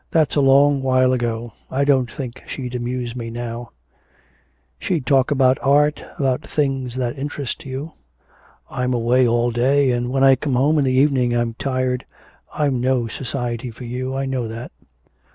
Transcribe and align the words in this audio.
'That's 0.09 0.35
a 0.35 0.41
long 0.41 0.81
while 0.81 1.13
ago. 1.13 1.53
I 1.69 1.83
don't 1.85 2.11
think 2.11 2.41
she'd 2.47 2.73
amuse 2.73 3.15
me 3.15 3.29
now.' 3.29 3.69
'She'd 4.79 5.05
talk 5.05 5.29
about 5.29 5.59
art, 5.61 6.03
about 6.17 6.41
things 6.41 6.95
that 6.95 7.19
interest 7.19 7.65
you. 7.67 7.91
I'm 8.67 8.95
away 8.95 9.27
all 9.27 9.51
day, 9.51 9.91
and 9.91 10.09
when 10.09 10.23
I 10.23 10.35
come 10.35 10.53
home 10.55 10.79
in 10.79 10.85
the 10.85 10.91
evening 10.91 11.35
I'm 11.37 11.53
tired. 11.53 12.03
I'm 12.51 12.81
no 12.81 13.07
society 13.07 13.69
for 13.69 13.83
you, 13.83 14.15
I 14.15 14.25
know 14.25 14.47
that.' 14.47 14.71